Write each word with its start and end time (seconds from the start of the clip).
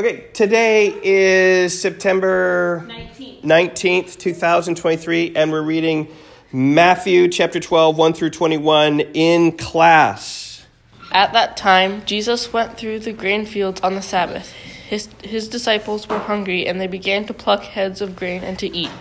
Okay, 0.00 0.28
today 0.32 0.98
is 1.02 1.78
September 1.78 2.86
19th. 2.88 3.42
19th, 3.42 4.18
2023, 4.18 5.36
and 5.36 5.52
we're 5.52 5.60
reading 5.60 6.08
Matthew 6.54 7.28
chapter 7.28 7.60
12, 7.60 7.98
1 7.98 8.12
through 8.14 8.30
21 8.30 9.00
in 9.12 9.58
class. 9.58 10.64
At 11.12 11.34
that 11.34 11.58
time, 11.58 12.02
Jesus 12.06 12.50
went 12.50 12.78
through 12.78 13.00
the 13.00 13.12
grain 13.12 13.44
fields 13.44 13.82
on 13.82 13.94
the 13.94 14.00
Sabbath. 14.00 14.52
His, 14.52 15.10
his 15.22 15.48
disciples 15.48 16.08
were 16.08 16.18
hungry, 16.18 16.66
and 16.66 16.80
they 16.80 16.86
began 16.86 17.26
to 17.26 17.34
pluck 17.34 17.62
heads 17.62 18.00
of 18.00 18.16
grain 18.16 18.42
and 18.42 18.58
to 18.58 18.74
eat. 18.74 18.92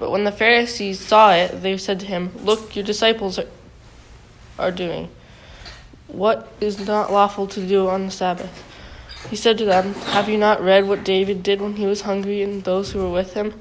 But 0.00 0.10
when 0.10 0.24
the 0.24 0.32
Pharisees 0.32 0.98
saw 0.98 1.32
it, 1.32 1.62
they 1.62 1.76
said 1.76 2.00
to 2.00 2.06
him, 2.06 2.32
Look, 2.42 2.74
your 2.74 2.84
disciples 2.84 3.38
are, 3.38 3.46
are 4.58 4.72
doing 4.72 5.10
what 6.08 6.52
is 6.60 6.84
not 6.84 7.12
lawful 7.12 7.46
to 7.46 7.64
do 7.64 7.88
on 7.88 8.06
the 8.06 8.10
Sabbath. 8.10 8.66
He 9.28 9.36
said 9.36 9.58
to 9.58 9.64
them, 9.64 9.94
Have 9.94 10.28
you 10.28 10.38
not 10.38 10.62
read 10.62 10.88
what 10.88 11.04
David 11.04 11.42
did 11.42 11.60
when 11.60 11.76
he 11.76 11.86
was 11.86 12.02
hungry 12.02 12.42
and 12.42 12.64
those 12.64 12.92
who 12.92 13.00
were 13.00 13.12
with 13.12 13.34
him? 13.34 13.60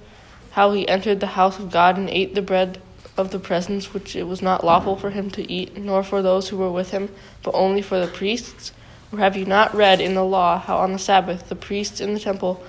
How 0.51 0.71
he 0.71 0.87
entered 0.87 1.19
the 1.19 1.27
house 1.27 1.59
of 1.59 1.71
God 1.71 1.97
and 1.97 2.09
ate 2.09 2.33
the 2.33 2.41
bread 2.41 2.81
of 3.17 3.31
the 3.31 3.39
presence 3.39 3.93
which 3.93 4.15
it 4.15 4.23
was 4.23 4.41
not 4.41 4.63
lawful 4.63 4.95
for 4.95 5.09
him 5.09 5.29
to 5.31 5.51
eat, 5.51 5.77
nor 5.77 6.03
for 6.03 6.21
those 6.21 6.49
who 6.49 6.57
were 6.57 6.71
with 6.71 6.91
him, 6.91 7.09
but 7.43 7.53
only 7.53 7.81
for 7.81 7.99
the 7.99 8.07
priests? 8.07 8.71
Or 9.11 9.19
have 9.19 9.35
you 9.35 9.45
not 9.45 9.75
read 9.75 9.99
in 9.99 10.15
the 10.15 10.23
law 10.23 10.59
how 10.59 10.77
on 10.77 10.93
the 10.93 10.99
Sabbath 10.99 11.49
the 11.49 11.55
priests 11.55 11.99
in 11.99 12.13
the 12.13 12.19
temple 12.19 12.63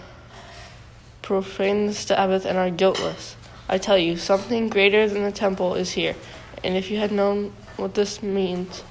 profane 1.22 1.86
the 1.86 1.94
Sabbath 1.94 2.44
and 2.44 2.58
are 2.58 2.70
guiltless? 2.70 3.36
I 3.68 3.78
tell 3.78 3.96
you, 3.96 4.16
something 4.16 4.68
greater 4.68 5.08
than 5.08 5.22
the 5.22 5.30
temple 5.30 5.74
is 5.74 5.92
here. 5.92 6.16
And 6.64 6.76
if 6.76 6.90
you 6.90 6.98
had 6.98 7.12
known 7.12 7.52
what 7.76 7.94
this 7.94 8.22
means, 8.22 8.82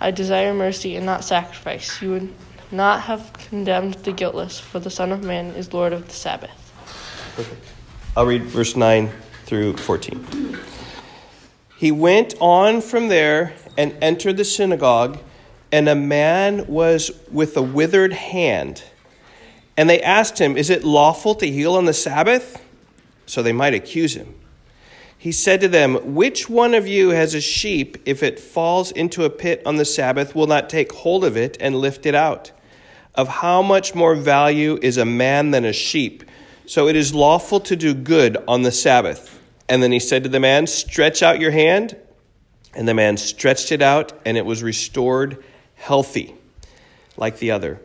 I 0.00 0.10
desire 0.10 0.54
mercy 0.54 0.94
and 0.96 1.04
not 1.04 1.24
sacrifice, 1.24 2.00
you 2.00 2.10
would 2.10 2.34
not 2.72 3.02
have 3.02 3.32
condemned 3.34 3.94
the 3.94 4.12
guiltless, 4.12 4.58
for 4.58 4.80
the 4.80 4.90
Son 4.90 5.12
of 5.12 5.22
Man 5.22 5.46
is 5.54 5.72
Lord 5.72 5.92
of 5.92 6.08
the 6.08 6.14
Sabbath. 6.14 6.50
I'll 8.16 8.26
read 8.26 8.42
verse 8.44 8.76
9 8.76 9.10
through 9.44 9.76
14. 9.76 10.58
He 11.76 11.90
went 11.90 12.34
on 12.40 12.80
from 12.80 13.08
there 13.08 13.54
and 13.76 13.94
entered 14.00 14.36
the 14.36 14.44
synagogue, 14.44 15.18
and 15.70 15.88
a 15.88 15.94
man 15.94 16.66
was 16.66 17.10
with 17.30 17.56
a 17.56 17.62
withered 17.62 18.12
hand. 18.12 18.84
And 19.76 19.88
they 19.88 20.00
asked 20.02 20.38
him, 20.38 20.56
Is 20.56 20.70
it 20.70 20.84
lawful 20.84 21.34
to 21.36 21.46
heal 21.46 21.74
on 21.74 21.86
the 21.86 21.94
Sabbath? 21.94 22.62
So 23.26 23.42
they 23.42 23.52
might 23.52 23.74
accuse 23.74 24.14
him. 24.14 24.34
He 25.16 25.32
said 25.32 25.60
to 25.60 25.68
them, 25.68 26.14
Which 26.14 26.50
one 26.50 26.74
of 26.74 26.86
you 26.86 27.10
has 27.10 27.34
a 27.34 27.40
sheep, 27.40 27.96
if 28.04 28.22
it 28.22 28.40
falls 28.40 28.90
into 28.90 29.24
a 29.24 29.30
pit 29.30 29.62
on 29.64 29.76
the 29.76 29.84
Sabbath, 29.84 30.34
will 30.34 30.46
not 30.46 30.68
take 30.68 30.92
hold 30.92 31.24
of 31.24 31.36
it 31.36 31.56
and 31.60 31.76
lift 31.76 32.06
it 32.06 32.14
out? 32.14 32.50
Of 33.14 33.28
how 33.28 33.62
much 33.62 33.94
more 33.94 34.14
value 34.14 34.78
is 34.80 34.96
a 34.96 35.04
man 35.04 35.50
than 35.50 35.64
a 35.64 35.72
sheep? 35.72 36.24
So 36.66 36.88
it 36.88 36.96
is 36.96 37.14
lawful 37.14 37.60
to 37.60 37.76
do 37.76 37.92
good 37.92 38.38
on 38.48 38.62
the 38.62 38.72
Sabbath. 38.72 39.38
And 39.68 39.82
then 39.82 39.92
he 39.92 39.98
said 39.98 40.22
to 40.24 40.28
the 40.28 40.40
man, 40.40 40.66
Stretch 40.66 41.22
out 41.22 41.40
your 41.40 41.50
hand. 41.50 41.96
And 42.74 42.88
the 42.88 42.94
man 42.94 43.18
stretched 43.18 43.70
it 43.70 43.82
out, 43.82 44.12
and 44.24 44.38
it 44.38 44.46
was 44.46 44.62
restored 44.62 45.44
healthy, 45.74 46.34
like 47.16 47.38
the 47.38 47.50
other. 47.50 47.80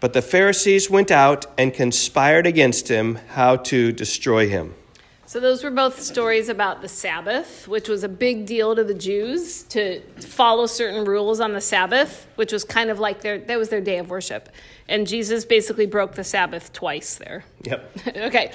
But 0.00 0.14
the 0.14 0.22
Pharisees 0.22 0.88
went 0.88 1.10
out 1.10 1.46
and 1.58 1.74
conspired 1.74 2.46
against 2.46 2.88
him 2.88 3.16
how 3.34 3.56
to 3.56 3.92
destroy 3.92 4.48
him. 4.48 4.74
So 5.32 5.40
those 5.40 5.64
were 5.64 5.70
both 5.70 6.02
stories 6.02 6.50
about 6.50 6.82
the 6.82 6.88
Sabbath, 6.88 7.66
which 7.66 7.88
was 7.88 8.04
a 8.04 8.08
big 8.10 8.44
deal 8.44 8.76
to 8.76 8.84
the 8.84 8.92
Jews 8.92 9.62
to 9.70 10.02
follow 10.20 10.66
certain 10.66 11.06
rules 11.06 11.40
on 11.40 11.54
the 11.54 11.60
Sabbath, 11.62 12.26
which 12.34 12.52
was 12.52 12.64
kind 12.64 12.90
of 12.90 12.98
like 12.98 13.22
their 13.22 13.38
that 13.38 13.58
was 13.58 13.70
their 13.70 13.80
day 13.80 13.96
of 13.96 14.10
worship. 14.10 14.50
And 14.90 15.06
Jesus 15.06 15.46
basically 15.46 15.86
broke 15.86 16.16
the 16.16 16.22
Sabbath 16.22 16.74
twice 16.74 17.14
there. 17.14 17.46
Yep. 17.62 17.98
okay. 18.16 18.52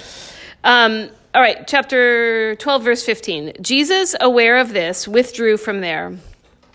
Um, 0.62 1.10
all 1.34 1.42
right, 1.42 1.66
chapter 1.66 2.54
12, 2.54 2.84
verse 2.84 3.04
15. 3.04 3.54
Jesus, 3.60 4.14
aware 4.20 4.58
of 4.58 4.72
this, 4.72 5.08
withdrew 5.08 5.56
from 5.56 5.80
there. 5.80 6.16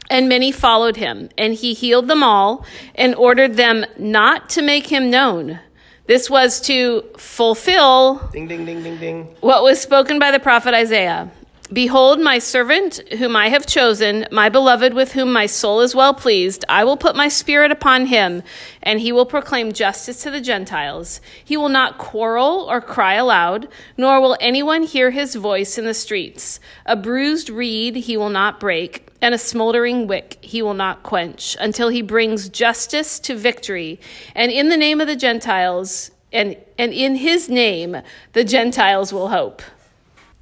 And 0.09 0.27
many 0.27 0.51
followed 0.51 0.97
him, 0.97 1.29
and 1.37 1.53
he 1.53 1.73
healed 1.73 2.09
them 2.09 2.23
all 2.23 2.65
and 2.95 3.15
ordered 3.15 3.53
them 3.53 3.85
not 3.97 4.49
to 4.49 4.61
make 4.61 4.87
him 4.87 5.09
known. 5.09 5.61
This 6.05 6.29
was 6.29 6.59
to 6.61 7.03
fulfill 7.17 8.15
Ding, 8.33 8.47
ding, 8.47 8.65
ding, 8.65 8.83
ding, 8.83 8.97
ding. 8.97 9.35
what 9.39 9.63
was 9.63 9.79
spoken 9.79 10.19
by 10.19 10.31
the 10.31 10.39
prophet 10.39 10.73
Isaiah. 10.73 11.31
Behold, 11.73 12.19
my 12.19 12.37
servant, 12.37 13.01
whom 13.17 13.35
I 13.35 13.49
have 13.49 13.65
chosen, 13.65 14.27
my 14.29 14.47
beloved, 14.47 14.93
with 14.93 15.13
whom 15.13 15.33
my 15.33 15.47
soul 15.47 15.81
is 15.81 15.95
well 15.95 16.13
pleased. 16.13 16.63
I 16.69 16.83
will 16.83 16.97
put 16.97 17.15
my 17.15 17.29
spirit 17.29 17.71
upon 17.71 18.07
him, 18.07 18.43
and 18.83 18.99
he 18.99 19.11
will 19.11 19.25
proclaim 19.25 19.71
justice 19.71 20.21
to 20.21 20.29
the 20.29 20.41
Gentiles. 20.41 21.19
He 21.43 21.57
will 21.57 21.69
not 21.69 21.97
quarrel 21.97 22.67
or 22.69 22.79
cry 22.79 23.15
aloud, 23.15 23.69
nor 23.97 24.21
will 24.21 24.37
anyone 24.39 24.83
hear 24.83 25.09
his 25.09 25.33
voice 25.33 25.79
in 25.79 25.85
the 25.85 25.95
streets. 25.95 26.59
A 26.85 26.95
bruised 26.95 27.49
reed 27.49 27.95
he 27.95 28.17
will 28.17 28.29
not 28.29 28.59
break, 28.59 29.07
and 29.19 29.33
a 29.33 29.39
smoldering 29.39 30.05
wick 30.05 30.37
he 30.41 30.61
will 30.61 30.75
not 30.75 31.01
quench, 31.01 31.57
until 31.59 31.89
he 31.89 32.03
brings 32.03 32.49
justice 32.49 33.19
to 33.21 33.35
victory. 33.35 33.99
And 34.35 34.51
in 34.51 34.69
the 34.69 34.77
name 34.77 35.01
of 35.01 35.07
the 35.07 35.15
Gentiles, 35.15 36.11
and, 36.31 36.55
and 36.77 36.93
in 36.93 37.15
his 37.15 37.49
name, 37.49 37.97
the 38.33 38.43
Gentiles 38.43 39.11
will 39.11 39.29
hope. 39.29 39.63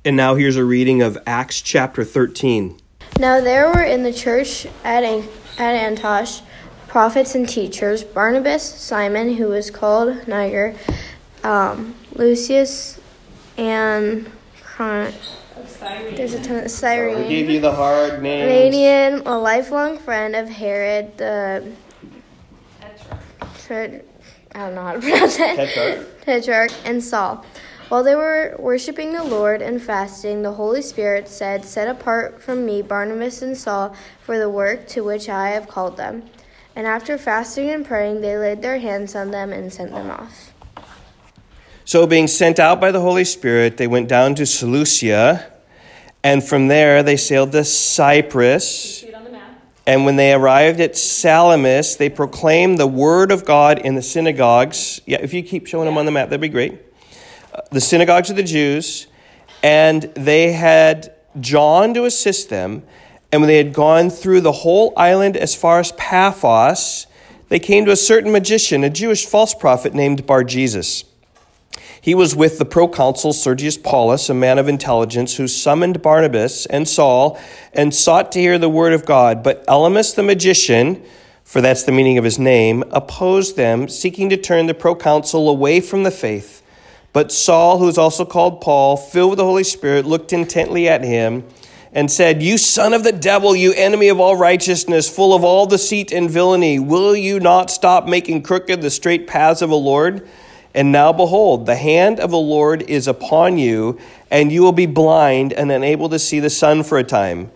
And 0.03 0.15
now 0.17 0.35
here's 0.35 0.55
a 0.55 0.63
reading 0.65 1.01
of 1.01 1.17
Acts 1.27 1.61
chapter 1.61 2.03
13. 2.03 2.77
Now 3.19 3.39
there 3.39 3.67
were 3.69 3.83
in 3.83 4.03
the 4.03 4.13
church 4.13 4.65
at, 4.83 5.03
An- 5.03 5.27
at 5.59 5.75
Antioch 5.75 6.27
prophets 6.87 7.35
and 7.35 7.47
teachers 7.47 8.03
Barnabas, 8.03 8.63
Simon, 8.63 9.35
who 9.35 9.47
was 9.49 9.69
called 9.69 10.27
Niger, 10.27 10.75
um, 11.43 11.95
Lucius, 12.13 12.99
and 13.57 14.29
Chron- 14.63 15.13
there's 16.15 16.33
a 16.33 16.41
ton 16.43 16.57
of 16.57 16.63
We 16.63 16.69
Cyrene. 16.69 17.29
gave 17.29 17.49
you 17.49 17.59
the 17.59 17.71
hard 17.71 18.21
names. 18.21 18.75
Radian, 18.75 19.23
a 19.25 19.37
lifelong 19.37 19.97
friend 19.99 20.35
of 20.35 20.49
Herod 20.49 21.17
the 21.17 21.71
Tre- 23.65 24.01
I 24.53 24.59
don't 24.59 24.75
know 24.75 24.83
how 24.83 24.93
to 24.93 24.99
pronounce 25.01 25.39
it. 25.39 25.55
Tetrarch. 25.55 26.21
Tetrarch 26.25 26.71
and 26.85 27.03
Saul. 27.03 27.45
While 27.91 28.05
they 28.05 28.15
were 28.15 28.55
worshiping 28.57 29.11
the 29.11 29.21
Lord 29.21 29.61
and 29.61 29.81
fasting, 29.81 30.43
the 30.43 30.53
Holy 30.53 30.81
Spirit 30.81 31.27
said, 31.27 31.65
Set 31.65 31.89
apart 31.89 32.41
from 32.41 32.65
me 32.65 32.81
Barnabas 32.81 33.41
and 33.41 33.57
Saul 33.57 33.93
for 34.21 34.39
the 34.39 34.49
work 34.49 34.87
to 34.87 35.03
which 35.03 35.27
I 35.27 35.49
have 35.49 35.67
called 35.67 35.97
them. 35.97 36.23
And 36.73 36.87
after 36.87 37.17
fasting 37.17 37.69
and 37.69 37.85
praying, 37.85 38.21
they 38.21 38.37
laid 38.37 38.61
their 38.61 38.79
hands 38.79 39.13
on 39.13 39.31
them 39.31 39.51
and 39.51 39.73
sent 39.73 39.91
them 39.91 40.09
off. 40.09 40.53
So, 41.83 42.07
being 42.07 42.27
sent 42.27 42.61
out 42.61 42.79
by 42.79 42.93
the 42.93 43.01
Holy 43.01 43.25
Spirit, 43.25 43.75
they 43.75 43.87
went 43.87 44.07
down 44.07 44.35
to 44.35 44.45
Seleucia, 44.45 45.51
and 46.23 46.41
from 46.41 46.69
there 46.69 47.03
they 47.03 47.17
sailed 47.17 47.51
to 47.51 47.65
Cyprus. 47.65 49.03
And 49.85 50.05
when 50.05 50.15
they 50.15 50.31
arrived 50.31 50.79
at 50.79 50.95
Salamis, 50.95 51.97
they 51.97 52.09
proclaimed 52.09 52.77
the 52.77 52.87
word 52.87 53.33
of 53.33 53.43
God 53.43 53.79
in 53.79 53.95
the 53.95 54.01
synagogues. 54.01 55.01
Yeah, 55.05 55.17
if 55.19 55.33
you 55.33 55.43
keep 55.43 55.67
showing 55.67 55.87
them 55.87 55.97
on 55.97 56.05
the 56.05 56.11
map, 56.13 56.29
that'd 56.29 56.39
be 56.39 56.47
great. 56.47 56.79
The 57.71 57.81
synagogues 57.81 58.29
of 58.29 58.35
the 58.35 58.43
Jews, 58.43 59.07
and 59.63 60.03
they 60.15 60.53
had 60.53 61.13
John 61.39 61.93
to 61.93 62.05
assist 62.05 62.49
them. 62.49 62.83
And 63.31 63.41
when 63.41 63.47
they 63.47 63.57
had 63.57 63.73
gone 63.73 64.09
through 64.09 64.41
the 64.41 64.51
whole 64.51 64.93
island 64.97 65.37
as 65.37 65.55
far 65.55 65.79
as 65.79 65.93
Paphos, 65.93 67.07
they 67.47 67.59
came 67.59 67.85
to 67.85 67.91
a 67.91 67.97
certain 67.97 68.31
magician, 68.31 68.83
a 68.83 68.89
Jewish 68.89 69.25
false 69.25 69.53
prophet 69.53 69.93
named 69.93 70.25
Bar 70.25 70.43
Jesus. 70.43 71.05
He 72.01 72.15
was 72.15 72.35
with 72.35 72.57
the 72.57 72.65
proconsul 72.65 73.31
Sergius 73.31 73.77
Paulus, 73.77 74.29
a 74.29 74.33
man 74.33 74.57
of 74.57 74.67
intelligence, 74.67 75.37
who 75.37 75.47
summoned 75.47 76.01
Barnabas 76.01 76.65
and 76.65 76.87
Saul 76.87 77.39
and 77.73 77.93
sought 77.93 78.31
to 78.31 78.39
hear 78.39 78.57
the 78.57 78.69
word 78.69 78.93
of 78.93 79.05
God. 79.05 79.43
But 79.43 79.65
Elymas 79.67 80.15
the 80.15 80.23
magician, 80.23 81.03
for 81.43 81.61
that's 81.61 81.83
the 81.83 81.91
meaning 81.91 82.17
of 82.17 82.23
his 82.23 82.39
name, 82.39 82.83
opposed 82.89 83.55
them, 83.55 83.87
seeking 83.87 84.29
to 84.29 84.37
turn 84.37 84.65
the 84.65 84.73
proconsul 84.73 85.47
away 85.47 85.79
from 85.79 86.03
the 86.03 86.11
faith. 86.11 86.60
But 87.13 87.31
Saul, 87.31 87.77
who 87.79 87.87
is 87.87 87.97
also 87.97 88.25
called 88.25 88.61
Paul, 88.61 88.95
filled 88.95 89.31
with 89.31 89.37
the 89.37 89.45
Holy 89.45 89.63
Spirit, 89.63 90.05
looked 90.05 90.31
intently 90.31 90.87
at 90.87 91.03
him 91.03 91.43
and 91.91 92.09
said, 92.09 92.41
You 92.41 92.57
son 92.57 92.93
of 92.93 93.03
the 93.03 93.11
devil, 93.11 93.55
you 93.55 93.73
enemy 93.73 94.07
of 94.07 94.19
all 94.19 94.35
righteousness, 94.35 95.13
full 95.13 95.33
of 95.33 95.43
all 95.43 95.65
deceit 95.65 96.11
and 96.11 96.29
villainy, 96.29 96.79
will 96.79 97.15
you 97.15 97.39
not 97.39 97.69
stop 97.69 98.07
making 98.07 98.43
crooked 98.43 98.81
the 98.81 98.89
straight 98.89 99.27
paths 99.27 99.61
of 99.61 99.69
the 99.69 99.75
Lord? 99.75 100.27
And 100.73 100.93
now 100.93 101.11
behold, 101.11 101.65
the 101.65 101.75
hand 101.75 102.21
of 102.21 102.31
the 102.31 102.37
Lord 102.37 102.81
is 102.83 103.07
upon 103.07 103.57
you, 103.57 103.99
and 104.29 104.51
you 104.53 104.61
will 104.61 104.71
be 104.71 104.85
blind 104.85 105.51
and 105.51 105.69
unable 105.69 106.07
to 106.09 106.19
see 106.19 106.39
the 106.39 106.49
sun 106.49 106.83
for 106.83 106.97
a 106.97 107.03
time. 107.03 107.51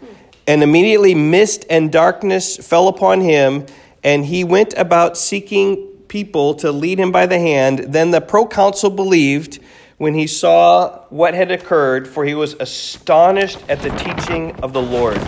And 0.48 0.62
immediately 0.62 1.16
mist 1.16 1.66
and 1.70 1.92
darkness 1.92 2.58
fell 2.58 2.90
upon 2.90 3.22
him, 3.22 3.66
and 4.04 4.26
he 4.26 4.44
went 4.44 4.74
about 4.74 5.18
seeking 5.18 5.95
people 6.08 6.56
to 6.56 6.72
lead 6.72 7.00
him 7.00 7.12
by 7.12 7.26
the 7.26 7.40
hand. 7.40 7.80
Then 7.80 8.12
the 8.12 8.22
proconsul 8.22 8.90
believed 8.92 9.60
when 9.98 10.14
he 10.14 10.28
saw 10.28 11.00
what 11.10 11.34
had 11.34 11.52
occurred, 11.52 12.08
for 12.08 12.26
he 12.26 12.36
was 12.36 12.54
astonished 12.60 13.60
at 13.70 13.82
the 13.82 13.90
teaching 13.92 14.52
of 14.58 14.74
the 14.74 14.82
Lord. 14.82 15.20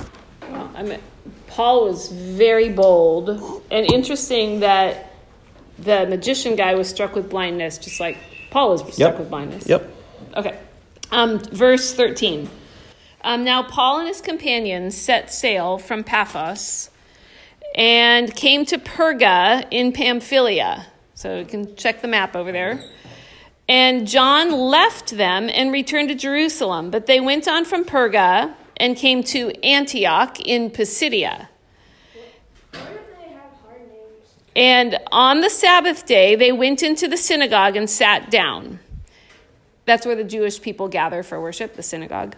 I 0.76 0.84
mean, 0.84 1.00
Paul 1.48 1.86
was 1.86 2.12
very 2.12 2.70
bold, 2.70 3.30
and 3.72 3.92
interesting 3.92 4.60
that 4.60 5.14
the 5.80 6.06
magician 6.08 6.56
guy 6.56 6.76
was 6.76 6.90
struck 6.90 7.16
with 7.16 7.30
blindness, 7.30 7.78
just 7.78 8.00
like 8.00 8.18
Paul 8.50 8.72
was 8.72 8.82
struck 8.82 8.98
Yep. 8.98 9.20
with 9.20 9.30
blindness. 9.30 9.68
Yep. 9.68 9.90
Okay. 10.36 10.60
Um, 11.12 11.40
verse 11.40 11.94
13. 11.94 12.50
Um, 13.24 13.44
now, 13.44 13.64
Paul 13.64 14.00
and 14.00 14.08
his 14.08 14.22
companions 14.22 14.96
set 14.98 15.32
sail 15.34 15.78
from 15.78 16.04
Paphos 16.04 16.90
and 17.78 18.36
came 18.36 18.66
to 18.66 18.80
Perga 18.80 19.68
in 19.70 19.94
Pamphylia. 19.94 20.88
So 21.14 21.40
you 21.40 21.46
can 21.46 21.76
check 21.76 22.02
the 22.02 22.08
map 22.08 22.36
over 22.36 22.52
there. 22.52 22.84
And 23.70 24.08
John 24.08 24.52
left 24.52 25.12
them 25.12 25.50
and 25.50 25.72
returned 25.72 26.10
to 26.10 26.16
Jerusalem, 26.16 26.90
but 26.90 27.06
they 27.06 27.20
went 27.20 27.48
on 27.48 27.66
from 27.66 27.86
Perga 27.86 28.56
and 28.78 28.96
came 28.96 29.24
to 29.24 29.52
Antioch 29.64 30.40
in 30.40 30.72
Pisidia. 30.72 31.50
And 34.56 34.98
on 35.12 35.42
the 35.42 35.50
Sabbath 35.50 36.08
day, 36.08 36.36
they 36.36 36.52
went 36.52 36.82
into 36.82 37.08
the 37.08 37.18
synagogue 37.18 37.76
and 37.76 37.88
sat 37.88 38.32
down. 38.32 38.80
That's 39.86 40.04
where 40.04 40.16
the 40.16 40.24
Jewish 40.24 40.60
people 40.60 40.88
gather 40.88 41.22
for 41.22 41.40
worship, 41.40 41.76
the 41.76 41.84
synagogue. 41.84 42.36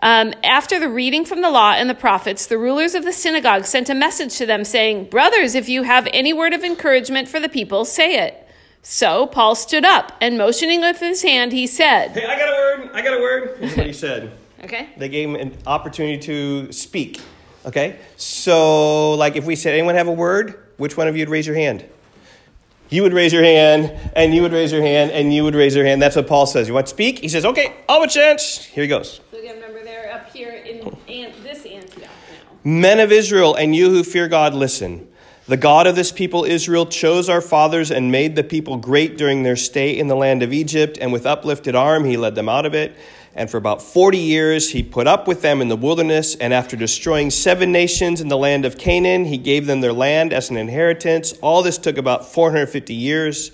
Um, 0.00 0.32
after 0.44 0.78
the 0.78 0.88
reading 0.88 1.24
from 1.24 1.42
the 1.42 1.50
law 1.50 1.72
and 1.72 1.90
the 1.90 1.94
prophets, 1.94 2.46
the 2.46 2.58
rulers 2.58 2.94
of 2.94 3.04
the 3.04 3.12
synagogue 3.12 3.64
sent 3.64 3.90
a 3.90 3.94
message 3.94 4.36
to 4.38 4.46
them 4.46 4.64
saying, 4.64 5.06
Brothers, 5.06 5.54
if 5.54 5.68
you 5.68 5.82
have 5.82 6.08
any 6.12 6.32
word 6.32 6.52
of 6.52 6.62
encouragement 6.62 7.28
for 7.28 7.40
the 7.40 7.48
people, 7.48 7.84
say 7.84 8.18
it. 8.18 8.46
So 8.82 9.26
Paul 9.26 9.54
stood 9.56 9.84
up 9.84 10.12
and 10.20 10.38
motioning 10.38 10.80
with 10.80 11.00
his 11.00 11.22
hand, 11.22 11.52
he 11.52 11.66
said, 11.66 12.12
Hey, 12.12 12.26
I 12.26 12.38
got 12.38 12.48
a 12.48 12.52
word. 12.52 12.90
I 12.94 13.02
got 13.02 13.18
a 13.18 13.20
word. 13.20 13.58
Is 13.60 13.76
what 13.76 13.86
he 13.86 13.92
said. 14.04 14.32
Okay? 14.64 14.88
They 14.96 15.08
gave 15.08 15.28
him 15.28 15.36
an 15.36 15.56
opportunity 15.66 16.18
to 16.18 16.72
speak. 16.72 17.20
Okay? 17.66 17.98
So, 18.16 19.14
like 19.14 19.36
if 19.36 19.44
we 19.44 19.56
said, 19.56 19.74
anyone 19.74 19.96
have 19.96 20.08
a 20.08 20.12
word? 20.12 20.64
Which 20.76 20.96
one 20.96 21.08
of 21.08 21.16
you 21.16 21.22
would 21.22 21.30
raise 21.30 21.46
your 21.46 21.56
hand? 21.56 21.84
You 22.90 23.02
would 23.02 23.12
raise 23.12 23.34
your 23.34 23.42
hand, 23.42 23.92
and 24.16 24.34
you 24.34 24.40
would 24.40 24.52
raise 24.52 24.72
your 24.72 24.80
hand, 24.80 25.10
and 25.10 25.32
you 25.34 25.44
would 25.44 25.54
raise 25.54 25.76
your 25.76 25.84
hand. 25.84 26.00
That's 26.00 26.16
what 26.16 26.26
Paul 26.26 26.46
says. 26.46 26.68
You 26.68 26.74
want 26.74 26.86
to 26.86 26.90
speak? 26.90 27.18
He 27.18 27.28
says, 27.28 27.44
okay, 27.44 27.74
I'll 27.86 28.00
have 28.00 28.08
a 28.08 28.10
chance. 28.12 28.64
Here 28.64 28.82
he 28.82 28.88
goes. 28.88 29.20
So 29.30 29.38
again, 29.38 29.40
remember 29.40 29.46
they're 29.46 29.47
here 30.32 30.64
in 31.06 31.32
this 31.42 31.64
Antioch 31.64 32.02
now. 32.02 32.58
Men 32.64 33.00
of 33.00 33.12
Israel, 33.12 33.54
and 33.54 33.74
you 33.74 33.90
who 33.90 34.02
fear 34.04 34.28
God, 34.28 34.54
listen. 34.54 35.08
The 35.46 35.56
God 35.56 35.86
of 35.86 35.96
this 35.96 36.12
people, 36.12 36.44
Israel, 36.44 36.84
chose 36.84 37.28
our 37.28 37.40
fathers 37.40 37.90
and 37.90 38.12
made 38.12 38.36
the 38.36 38.44
people 38.44 38.76
great 38.76 39.16
during 39.16 39.42
their 39.42 39.56
stay 39.56 39.96
in 39.96 40.06
the 40.06 40.14
land 40.14 40.42
of 40.42 40.52
Egypt, 40.52 40.98
and 41.00 41.12
with 41.12 41.24
uplifted 41.24 41.74
arm 41.74 42.04
he 42.04 42.16
led 42.16 42.34
them 42.34 42.48
out 42.48 42.66
of 42.66 42.74
it. 42.74 42.94
And 43.34 43.48
for 43.48 43.56
about 43.56 43.80
40 43.80 44.18
years 44.18 44.72
he 44.72 44.82
put 44.82 45.06
up 45.06 45.26
with 45.26 45.40
them 45.40 45.62
in 45.62 45.68
the 45.68 45.76
wilderness, 45.76 46.34
and 46.34 46.52
after 46.52 46.76
destroying 46.76 47.30
seven 47.30 47.72
nations 47.72 48.20
in 48.20 48.28
the 48.28 48.36
land 48.36 48.64
of 48.64 48.76
Canaan, 48.76 49.24
he 49.24 49.38
gave 49.38 49.66
them 49.66 49.80
their 49.80 49.92
land 49.92 50.32
as 50.32 50.50
an 50.50 50.56
inheritance. 50.56 51.32
All 51.40 51.62
this 51.62 51.78
took 51.78 51.96
about 51.96 52.30
450 52.30 52.92
years. 52.92 53.50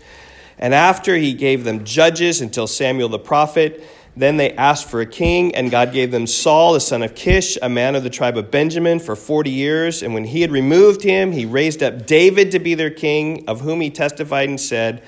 And 0.58 0.72
after 0.72 1.16
he 1.16 1.34
gave 1.34 1.64
them 1.64 1.84
judges 1.84 2.40
until 2.40 2.66
Samuel 2.66 3.08
the 3.08 3.18
prophet, 3.18 3.84
then 4.16 4.36
they 4.36 4.52
asked 4.52 4.88
for 4.88 5.00
a 5.00 5.06
king, 5.06 5.54
and 5.54 5.70
God 5.70 5.92
gave 5.92 6.12
them 6.12 6.26
Saul, 6.26 6.74
the 6.74 6.80
son 6.80 7.02
of 7.02 7.14
Kish, 7.14 7.58
a 7.60 7.68
man 7.68 7.96
of 7.96 8.04
the 8.04 8.10
tribe 8.10 8.36
of 8.36 8.50
Benjamin, 8.50 9.00
for 9.00 9.16
40 9.16 9.50
years. 9.50 10.02
And 10.02 10.14
when 10.14 10.24
he 10.24 10.40
had 10.40 10.52
removed 10.52 11.02
him, 11.02 11.32
he 11.32 11.44
raised 11.44 11.82
up 11.82 12.06
David 12.06 12.52
to 12.52 12.60
be 12.60 12.74
their 12.74 12.90
king, 12.90 13.48
of 13.48 13.60
whom 13.62 13.80
he 13.80 13.90
testified 13.90 14.48
and 14.48 14.60
said, 14.60 15.02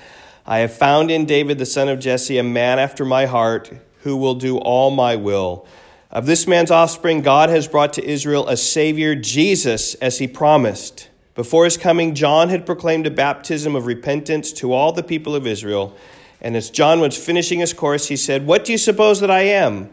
I 0.45 0.59
have 0.59 0.73
found 0.73 1.09
in 1.09 1.25
David, 1.25 1.57
the 1.57 1.65
son 1.65 1.87
of 1.87 1.99
Jesse, 1.99 2.37
a 2.37 2.43
man 2.43 2.79
after 2.79 3.05
my 3.05 3.25
heart, 3.25 3.71
who 4.01 4.17
will 4.17 4.35
do 4.35 4.57
all 4.57 4.91
my 4.91 5.15
will. 5.15 5.65
Of 6.11 6.25
this 6.25 6.47
man's 6.47 6.71
offspring, 6.71 7.21
God 7.21 7.49
has 7.49 7.67
brought 7.67 7.93
to 7.93 8.05
Israel 8.05 8.47
a 8.47 8.57
Savior, 8.57 9.15
Jesus, 9.15 9.93
as 9.95 10.19
he 10.19 10.27
promised. 10.27 11.09
Before 11.35 11.65
his 11.65 11.77
coming, 11.77 12.15
John 12.15 12.49
had 12.49 12.65
proclaimed 12.65 13.07
a 13.07 13.11
baptism 13.11 13.75
of 13.75 13.85
repentance 13.85 14.51
to 14.53 14.73
all 14.73 14.91
the 14.91 15.03
people 15.03 15.35
of 15.35 15.45
Israel. 15.45 15.95
And 16.41 16.55
as 16.55 16.69
John 16.69 16.99
was 16.99 17.17
finishing 17.17 17.59
his 17.59 17.73
course, 17.73 18.07
he 18.07 18.15
said, 18.15 18.45
What 18.45 18.65
do 18.65 18.71
you 18.71 18.77
suppose 18.77 19.19
that 19.21 19.31
I 19.31 19.41
am? 19.41 19.89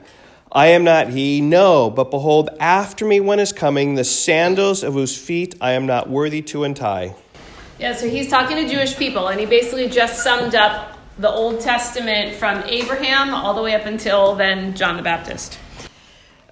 I 0.52 0.68
am 0.68 0.84
not 0.84 1.08
he, 1.08 1.40
no, 1.40 1.90
but 1.90 2.12
behold, 2.12 2.48
after 2.60 3.04
me 3.04 3.18
one 3.18 3.40
is 3.40 3.52
coming, 3.52 3.96
the 3.96 4.04
sandals 4.04 4.84
of 4.84 4.94
whose 4.94 5.16
feet 5.18 5.56
I 5.60 5.72
am 5.72 5.86
not 5.86 6.08
worthy 6.08 6.42
to 6.42 6.62
untie. 6.62 7.16
Yeah, 7.80 7.92
so 7.92 8.08
he's 8.08 8.28
talking 8.30 8.56
to 8.58 8.68
Jewish 8.68 8.96
people, 8.96 9.28
and 9.28 9.40
he 9.40 9.46
basically 9.46 9.88
just 9.88 10.22
summed 10.22 10.54
up 10.54 10.96
the 11.18 11.28
Old 11.28 11.60
Testament 11.60 12.36
from 12.36 12.62
Abraham 12.64 13.34
all 13.34 13.54
the 13.54 13.62
way 13.62 13.74
up 13.74 13.86
until 13.86 14.36
then 14.36 14.76
John 14.76 14.96
the 14.96 15.02
Baptist. 15.02 15.58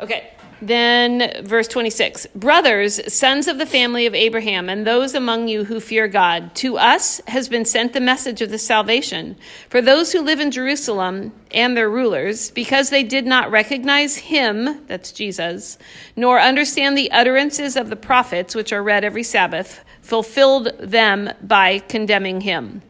Okay, 0.00 0.32
then 0.62 1.44
verse 1.44 1.66
26 1.66 2.28
Brothers, 2.36 3.12
sons 3.12 3.48
of 3.48 3.58
the 3.58 3.66
family 3.66 4.06
of 4.06 4.14
Abraham, 4.14 4.68
and 4.68 4.86
those 4.86 5.12
among 5.12 5.48
you 5.48 5.64
who 5.64 5.80
fear 5.80 6.06
God, 6.06 6.54
to 6.56 6.78
us 6.78 7.20
has 7.26 7.48
been 7.48 7.64
sent 7.64 7.92
the 7.92 8.00
message 8.00 8.40
of 8.40 8.50
the 8.50 8.58
salvation. 8.58 9.36
For 9.68 9.82
those 9.82 10.12
who 10.12 10.22
live 10.22 10.38
in 10.38 10.52
Jerusalem 10.52 11.32
and 11.50 11.76
their 11.76 11.90
rulers, 11.90 12.52
because 12.52 12.90
they 12.90 13.02
did 13.02 13.26
not 13.26 13.50
recognize 13.50 14.16
him, 14.16 14.86
that's 14.86 15.10
Jesus, 15.10 15.78
nor 16.14 16.38
understand 16.38 16.96
the 16.96 17.10
utterances 17.10 17.76
of 17.76 17.90
the 17.90 17.96
prophets, 17.96 18.54
which 18.54 18.72
are 18.72 18.84
read 18.84 19.02
every 19.02 19.24
Sabbath, 19.24 19.84
fulfilled 20.00 20.70
them 20.78 21.32
by 21.42 21.80
condemning 21.80 22.40
him. 22.40 22.82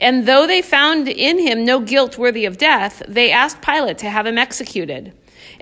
And 0.00 0.26
though 0.26 0.46
they 0.46 0.62
found 0.62 1.06
in 1.06 1.38
him 1.38 1.66
no 1.66 1.80
guilt 1.80 2.16
worthy 2.16 2.46
of 2.46 2.56
death, 2.56 3.02
they 3.06 3.30
asked 3.30 3.60
Pilate 3.60 3.98
to 3.98 4.10
have 4.10 4.26
him 4.26 4.38
executed. 4.38 5.12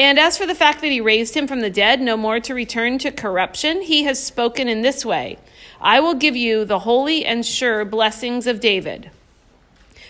And 0.00 0.18
as 0.18 0.38
for 0.38 0.46
the 0.46 0.54
fact 0.54 0.80
that 0.80 0.90
he 0.90 1.02
raised 1.02 1.36
him 1.36 1.46
from 1.46 1.60
the 1.60 1.68
dead, 1.68 2.00
no 2.00 2.16
more 2.16 2.40
to 2.40 2.54
return 2.54 2.96
to 3.00 3.12
corruption, 3.12 3.82
he 3.82 4.04
has 4.04 4.24
spoken 4.24 4.66
in 4.66 4.80
this 4.80 5.04
way 5.04 5.36
I 5.78 6.00
will 6.00 6.14
give 6.14 6.34
you 6.34 6.64
the 6.64 6.78
holy 6.78 7.26
and 7.26 7.44
sure 7.44 7.84
blessings 7.84 8.46
of 8.46 8.60
David. 8.60 9.10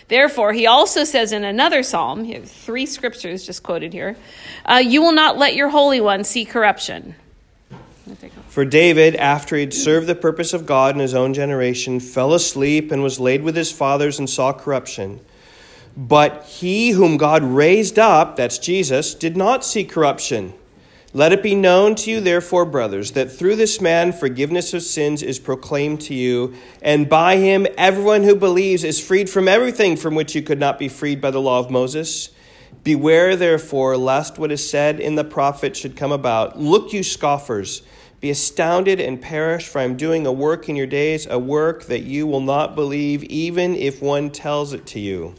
Therefore, 0.07 0.53
he 0.53 0.65
also 0.65 1.03
says 1.03 1.33
in 1.33 1.43
another 1.43 1.83
psalm, 1.83 2.25
three 2.45 2.85
scriptures 2.85 3.45
just 3.45 3.63
quoted 3.63 3.91
here, 3.91 4.15
uh, 4.65 4.75
You 4.75 5.01
will 5.01 5.11
not 5.11 5.37
let 5.37 5.55
your 5.55 5.67
Holy 5.67 5.99
One 5.99 6.23
see 6.23 6.45
corruption. 6.45 7.15
For 8.47 8.63
David, 8.63 9.17
after 9.17 9.57
he 9.57 9.61
had 9.63 9.73
served 9.73 10.07
the 10.07 10.15
purpose 10.15 10.53
of 10.53 10.65
God 10.65 10.95
in 10.95 11.01
his 11.01 11.13
own 11.13 11.33
generation, 11.33 11.99
fell 11.99 12.33
asleep 12.33 12.93
and 12.93 13.03
was 13.03 13.19
laid 13.19 13.43
with 13.43 13.57
his 13.57 13.73
fathers 13.73 14.19
and 14.19 14.29
saw 14.29 14.53
corruption. 14.53 15.19
But 15.97 16.45
he 16.45 16.91
whom 16.91 17.17
God 17.17 17.43
raised 17.43 17.99
up, 17.99 18.35
that's 18.35 18.57
Jesus, 18.57 19.13
did 19.13 19.35
not 19.35 19.65
see 19.65 19.83
corruption. 19.83 20.53
Let 21.13 21.33
it 21.33 21.43
be 21.43 21.55
known 21.55 21.95
to 21.95 22.11
you, 22.11 22.21
therefore, 22.21 22.63
brothers, 22.63 23.11
that 23.11 23.29
through 23.29 23.57
this 23.57 23.81
man 23.81 24.13
forgiveness 24.13 24.73
of 24.73 24.81
sins 24.81 25.21
is 25.21 25.39
proclaimed 25.39 25.99
to 26.01 26.13
you, 26.13 26.53
and 26.81 27.09
by 27.09 27.35
him 27.35 27.67
everyone 27.77 28.23
who 28.23 28.35
believes 28.35 28.85
is 28.85 29.05
freed 29.05 29.29
from 29.29 29.49
everything 29.49 29.97
from 29.97 30.15
which 30.15 30.33
you 30.33 30.41
could 30.41 30.59
not 30.59 30.79
be 30.79 30.87
freed 30.87 31.19
by 31.19 31.29
the 31.29 31.41
law 31.41 31.59
of 31.59 31.69
Moses. 31.69 32.29
Beware, 32.85 33.35
therefore, 33.35 33.97
lest 33.97 34.39
what 34.39 34.53
is 34.53 34.67
said 34.67 35.01
in 35.01 35.15
the 35.15 35.25
prophet 35.25 35.75
should 35.75 35.97
come 35.97 36.13
about. 36.13 36.57
Look, 36.57 36.93
you 36.93 37.03
scoffers, 37.03 37.81
be 38.21 38.29
astounded 38.29 39.01
and 39.01 39.21
perish, 39.21 39.67
for 39.67 39.79
I 39.79 39.83
am 39.83 39.97
doing 39.97 40.25
a 40.25 40.31
work 40.31 40.69
in 40.69 40.77
your 40.77 40.87
days, 40.87 41.27
a 41.29 41.37
work 41.37 41.87
that 41.87 42.03
you 42.03 42.25
will 42.25 42.39
not 42.39 42.73
believe, 42.73 43.25
even 43.25 43.75
if 43.75 44.01
one 44.01 44.29
tells 44.29 44.71
it 44.71 44.85
to 44.87 44.99
you. 45.01 45.35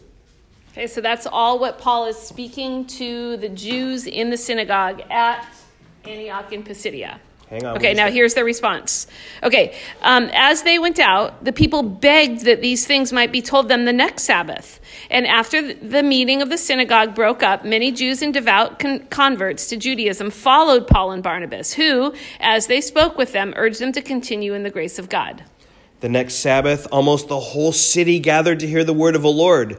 Okay, 0.72 0.86
so 0.86 1.02
that's 1.02 1.26
all 1.26 1.58
what 1.58 1.78
Paul 1.78 2.06
is 2.06 2.16
speaking 2.16 2.86
to 2.86 3.36
the 3.36 3.50
Jews 3.50 4.06
in 4.06 4.30
the 4.30 4.38
synagogue 4.38 5.02
at 5.10 5.46
Antioch 6.06 6.50
in 6.50 6.62
Pisidia. 6.62 7.20
Hang 7.50 7.66
on. 7.66 7.76
Okay, 7.76 7.92
now 7.92 8.10
here's 8.10 8.32
the 8.32 8.42
response. 8.42 9.06
Okay, 9.42 9.76
um, 10.00 10.30
as 10.32 10.62
they 10.62 10.78
went 10.78 10.98
out, 10.98 11.44
the 11.44 11.52
people 11.52 11.82
begged 11.82 12.46
that 12.46 12.62
these 12.62 12.86
things 12.86 13.12
might 13.12 13.30
be 13.30 13.42
told 13.42 13.68
them 13.68 13.84
the 13.84 13.92
next 13.92 14.22
Sabbath. 14.22 14.80
And 15.10 15.26
after 15.26 15.74
the 15.74 16.02
meeting 16.02 16.40
of 16.40 16.48
the 16.48 16.56
synagogue 16.56 17.14
broke 17.14 17.42
up, 17.42 17.66
many 17.66 17.92
Jews 17.92 18.22
and 18.22 18.32
devout 18.32 18.78
con- 18.78 19.00
converts 19.10 19.66
to 19.66 19.76
Judaism 19.76 20.30
followed 20.30 20.86
Paul 20.86 21.12
and 21.12 21.22
Barnabas, 21.22 21.74
who, 21.74 22.14
as 22.40 22.68
they 22.68 22.80
spoke 22.80 23.18
with 23.18 23.32
them, 23.32 23.52
urged 23.56 23.78
them 23.78 23.92
to 23.92 24.00
continue 24.00 24.54
in 24.54 24.62
the 24.62 24.70
grace 24.70 24.98
of 24.98 25.10
God. 25.10 25.44
The 26.00 26.08
next 26.08 26.36
Sabbath, 26.36 26.88
almost 26.90 27.28
the 27.28 27.38
whole 27.38 27.72
city 27.72 28.18
gathered 28.18 28.60
to 28.60 28.66
hear 28.66 28.82
the 28.82 28.94
word 28.94 29.14
of 29.14 29.20
the 29.20 29.30
Lord. 29.30 29.78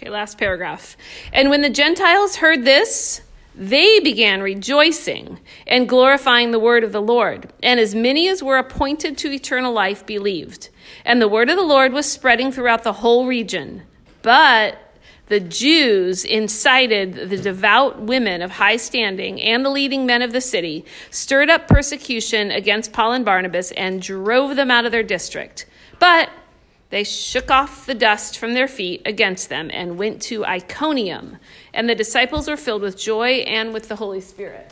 Okay, 0.00 0.08
last 0.08 0.38
paragraph. 0.38 0.96
And 1.30 1.50
when 1.50 1.60
the 1.60 1.68
Gentiles 1.68 2.36
heard 2.36 2.64
this, 2.64 3.20
they 3.54 4.00
began 4.00 4.40
rejoicing 4.40 5.40
and 5.66 5.86
glorifying 5.86 6.52
the 6.52 6.58
word 6.58 6.84
of 6.84 6.92
the 6.92 7.02
Lord. 7.02 7.52
And 7.62 7.78
as 7.78 7.94
many 7.94 8.26
as 8.26 8.42
were 8.42 8.56
appointed 8.56 9.18
to 9.18 9.30
eternal 9.30 9.74
life 9.74 10.06
believed. 10.06 10.70
And 11.04 11.20
the 11.20 11.28
word 11.28 11.50
of 11.50 11.56
the 11.56 11.62
Lord 11.62 11.92
was 11.92 12.10
spreading 12.10 12.50
throughout 12.50 12.82
the 12.82 12.94
whole 12.94 13.26
region. 13.26 13.82
But 14.22 14.78
the 15.26 15.38
Jews 15.38 16.24
incited 16.24 17.28
the 17.28 17.36
devout 17.36 18.00
women 18.00 18.40
of 18.40 18.52
high 18.52 18.78
standing 18.78 19.38
and 19.42 19.66
the 19.66 19.70
leading 19.70 20.06
men 20.06 20.22
of 20.22 20.32
the 20.32 20.40
city, 20.40 20.86
stirred 21.10 21.50
up 21.50 21.68
persecution 21.68 22.50
against 22.50 22.94
Paul 22.94 23.12
and 23.12 23.24
Barnabas, 23.24 23.70
and 23.72 24.00
drove 24.00 24.56
them 24.56 24.70
out 24.70 24.86
of 24.86 24.92
their 24.92 25.02
district. 25.02 25.66
But 25.98 26.30
they 26.90 27.04
shook 27.04 27.50
off 27.50 27.86
the 27.86 27.94
dust 27.94 28.38
from 28.38 28.54
their 28.54 28.68
feet 28.68 29.02
against 29.06 29.48
them 29.48 29.70
and 29.72 29.98
went 29.98 30.20
to 30.22 30.44
Iconium. 30.44 31.38
And 31.72 31.88
the 31.88 31.94
disciples 31.94 32.48
were 32.48 32.56
filled 32.56 32.82
with 32.82 32.98
joy 32.98 33.44
and 33.46 33.72
with 33.72 33.88
the 33.88 33.96
Holy 33.96 34.20
Spirit. 34.20 34.70